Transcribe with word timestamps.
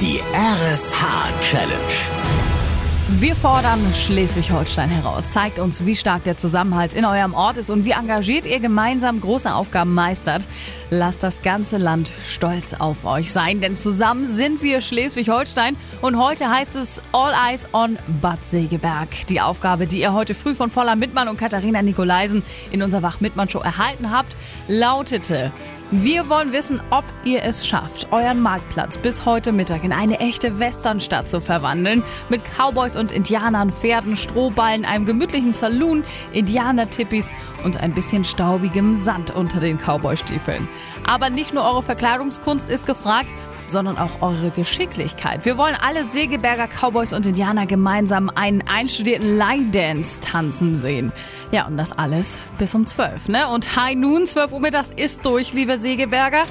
Die 0.00 0.20
RSH-Challenge. 0.32 1.78
Wir 3.20 3.36
fordern 3.36 3.80
Schleswig-Holstein 3.94 4.90
heraus. 4.90 5.32
Zeigt 5.32 5.60
uns, 5.60 5.86
wie 5.86 5.94
stark 5.94 6.24
der 6.24 6.36
Zusammenhalt 6.36 6.94
in 6.94 7.04
eurem 7.04 7.32
Ort 7.32 7.58
ist 7.58 7.70
und 7.70 7.84
wie 7.84 7.92
engagiert 7.92 8.44
ihr 8.44 8.58
gemeinsam 8.58 9.20
große 9.20 9.54
Aufgaben 9.54 9.94
meistert. 9.94 10.48
Lasst 10.90 11.22
das 11.22 11.42
ganze 11.42 11.78
Land 11.78 12.10
stolz 12.28 12.74
auf 12.74 13.04
euch 13.04 13.30
sein, 13.30 13.60
denn 13.60 13.76
zusammen 13.76 14.26
sind 14.26 14.62
wir 14.62 14.80
Schleswig-Holstein 14.80 15.76
und 16.00 16.18
heute 16.18 16.50
heißt 16.50 16.74
es 16.74 17.00
All 17.12 17.32
Eyes 17.32 17.68
on 17.72 17.96
Bad 18.20 18.42
Segeberg. 18.42 19.08
Die 19.28 19.40
Aufgabe, 19.40 19.86
die 19.86 20.00
ihr 20.00 20.12
heute 20.12 20.34
früh 20.34 20.54
von 20.54 20.70
Voller 20.70 20.96
Mittmann 20.96 21.28
und 21.28 21.36
Katharina 21.36 21.82
Nikolaisen 21.82 22.42
in 22.72 22.82
unserer 22.82 23.02
Wach-Mittmann-Show 23.02 23.60
erhalten 23.60 24.10
habt, 24.10 24.36
lautete 24.66 25.52
wir 26.02 26.28
wollen 26.28 26.52
wissen, 26.52 26.80
ob 26.90 27.04
ihr 27.24 27.44
es 27.44 27.68
schafft, 27.68 28.08
euren 28.10 28.40
Marktplatz 28.40 28.98
bis 28.98 29.24
heute 29.24 29.52
Mittag 29.52 29.84
in 29.84 29.92
eine 29.92 30.18
echte 30.18 30.58
Westernstadt 30.58 31.28
zu 31.28 31.40
verwandeln. 31.40 32.02
Mit 32.28 32.42
Cowboys 32.44 32.96
und 32.96 33.12
Indianern, 33.12 33.70
Pferden, 33.70 34.16
Strohballen, 34.16 34.84
einem 34.84 35.06
gemütlichen 35.06 35.52
Saloon, 35.52 36.02
Indianer-Tippis 36.32 37.30
und 37.62 37.80
ein 37.80 37.94
bisschen 37.94 38.24
staubigem 38.24 38.96
Sand 38.96 39.30
unter 39.30 39.60
den 39.60 39.78
Cowboystiefeln. 39.78 40.68
Aber 41.06 41.30
nicht 41.30 41.54
nur 41.54 41.64
eure 41.64 41.84
Verkleidungskunst 41.84 42.70
ist 42.70 42.86
gefragt, 42.86 43.32
sondern 43.68 43.98
auch 43.98 44.22
eure 44.22 44.50
Geschicklichkeit. 44.50 45.44
Wir 45.44 45.58
wollen 45.58 45.76
alle 45.80 46.04
Segeberger 46.04 46.68
Cowboys 46.68 47.12
und 47.12 47.26
Indianer 47.26 47.66
gemeinsam 47.66 48.30
einen 48.34 48.62
einstudierten 48.62 49.36
Line 49.36 49.70
Dance 49.72 50.20
tanzen 50.20 50.78
sehen. 50.78 51.12
Ja, 51.52 51.66
und 51.66 51.76
das 51.76 51.92
alles 51.92 52.42
bis 52.58 52.74
um 52.74 52.86
12, 52.86 53.28
ne? 53.28 53.48
Und 53.48 53.76
High 53.76 53.96
Noon, 53.96 54.26
12 54.26 54.52
Uhr 54.52 54.60
mittags 54.60 54.90
ist 54.96 55.24
durch, 55.24 55.52
liebe 55.52 55.78
Segeberger. 55.78 56.42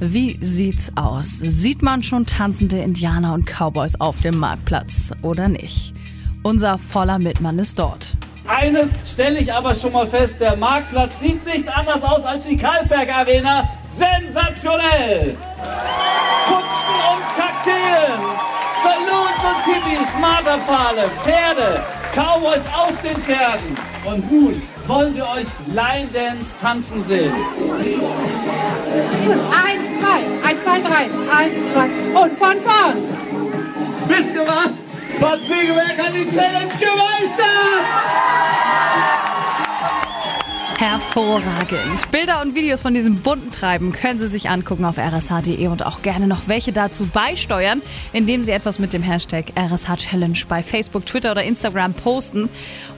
Wie 0.00 0.36
sieht's 0.40 0.90
aus? 0.96 1.38
Sieht 1.38 1.82
man 1.82 2.02
schon 2.02 2.26
tanzende 2.26 2.78
Indianer 2.80 3.34
und 3.34 3.46
Cowboys 3.46 4.00
auf 4.00 4.20
dem 4.20 4.36
Marktplatz 4.38 5.12
oder 5.22 5.48
nicht? 5.48 5.94
Unser 6.42 6.76
voller 6.78 7.18
Mitmann 7.18 7.58
ist 7.60 7.78
dort. 7.78 8.16
Eines 8.46 8.90
stelle 9.06 9.38
ich 9.38 9.52
aber 9.52 9.74
schon 9.74 9.92
mal 9.92 10.06
fest, 10.06 10.36
der 10.40 10.56
Marktplatz 10.56 11.12
sieht 11.20 11.44
nicht 11.46 11.68
anders 11.68 12.02
aus 12.02 12.24
als 12.24 12.44
die 12.44 12.56
Kaltberg 12.56 13.08
Arena. 13.14 13.68
Sensationell! 13.88 15.36
Kutschen 16.46 16.98
und 17.12 17.22
Kakteen, 17.36 18.20
Saloons 18.82 19.42
und 19.44 19.64
Tippis, 19.64 20.08
Marterpfahle, 20.20 21.08
Pferde, 21.22 21.82
Cowboys 22.14 22.62
auf 22.74 23.00
den 23.02 23.16
Pferden. 23.22 23.76
Und 24.04 24.32
nun 24.32 24.62
wollen 24.88 25.14
wir 25.14 25.28
euch 25.28 25.46
Line 25.68 26.08
Dance 26.12 26.56
tanzen 26.60 27.04
sehen. 27.04 27.32
Eins, 29.64 30.00
zwei, 30.00 30.48
eins, 30.48 30.62
zwei, 30.64 30.80
drei, 30.80 31.06
eins, 31.32 31.54
zwei 31.72 32.20
und 32.20 32.38
von 32.38 32.56
vorn. 32.60 32.96
Wisst 34.08 34.34
ihr 34.34 34.46
was? 34.46 34.81
Bad 35.20 35.40
Segeberg 35.46 35.98
hat 35.98 36.14
die 36.14 36.28
Challenge 36.30 36.72
gemeistert! 36.78 37.52
Hervorragend. 40.82 42.10
Bilder 42.10 42.42
und 42.42 42.56
Videos 42.56 42.82
von 42.82 42.92
diesem 42.92 43.18
bunten 43.18 43.52
Treiben 43.52 43.92
können 43.92 44.18
Sie 44.18 44.26
sich 44.26 44.50
angucken 44.50 44.84
auf 44.84 44.98
rsh.de 44.98 45.68
und 45.68 45.86
auch 45.86 46.02
gerne 46.02 46.26
noch 46.26 46.48
welche 46.48 46.72
dazu 46.72 47.06
beisteuern, 47.06 47.80
indem 48.12 48.42
Sie 48.42 48.50
etwas 48.50 48.80
mit 48.80 48.92
dem 48.92 49.00
Hashtag 49.00 49.52
RSH 49.56 49.96
Challenge 49.98 50.38
bei 50.48 50.60
Facebook, 50.60 51.06
Twitter 51.06 51.30
oder 51.30 51.44
Instagram 51.44 51.94
posten. 51.94 52.48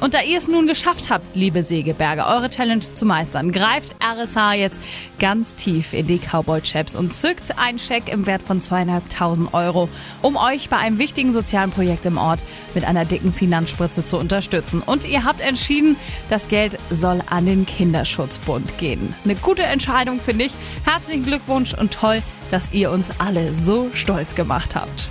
Und 0.01 0.15
da 0.15 0.23
ihr 0.23 0.39
es 0.39 0.49
nun 0.49 0.67
geschafft 0.67 1.11
habt, 1.11 1.37
liebe 1.37 1.63
Segeberger, 1.63 2.27
eure 2.27 2.49
Challenge 2.49 2.81
zu 2.81 3.05
meistern, 3.05 3.53
greift 3.53 3.97
RSH 4.03 4.55
jetzt 4.55 4.81
ganz 5.19 5.55
tief 5.55 5.93
in 5.93 6.07
die 6.07 6.19
Cowboy-Chaps 6.19 6.97
und 6.97 7.13
zückt 7.13 7.59
einen 7.59 7.79
Scheck 7.79 8.09
im 8.11 8.27
Wert 8.27 8.41
von 8.41 8.63
zweieinhalbtausend 8.63 9.53
Euro, 9.53 9.91
um 10.23 10.37
euch 10.37 10.71
bei 10.71 10.79
einem 10.79 10.99
wichtigen 10.99 11.33
sozialen 11.33 11.71
Projekt 11.71 12.07
im 12.07 12.17
Ort 12.17 12.45
mit 12.75 12.87
einer 12.87 13.05
dicken 13.05 13.35
Finanzspritze 13.35 14.07
zu 14.07 14.17
unterstützen. 14.17 14.83
Und 14.85 15.05
ihr 15.07 15.25
habt 15.25 15.43
entschieden, 15.43 15.97
das 16.31 16.49
Geld 16.49 16.79
soll 16.91 17.21
an 17.29 17.45
den 17.45 17.67
Kinderschutzbund 17.77 18.79
gehen. 18.79 19.15
Eine 19.25 19.35
gute 19.35 19.65
Entscheidung, 19.65 20.21
finde 20.21 20.45
ich. 20.45 20.53
Herzlichen 20.85 21.25
Glückwunsch 21.25 21.75
und 21.75 21.93
toll, 21.93 22.23
dass 22.51 22.73
ihr 22.73 22.91
uns 22.91 23.11
alle 23.19 23.55
so 23.55 23.91
stolz 23.93 24.35
gemacht 24.35 24.77
habt. 24.77 25.09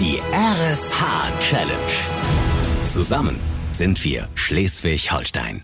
Die 0.00 0.20
RSH-Challenge. 0.32 1.72
Zusammen 2.92 3.38
sind 3.70 4.04
wir 4.04 4.28
Schleswig-Holstein. 4.34 5.62